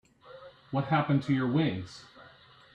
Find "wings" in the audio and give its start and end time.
1.45-2.05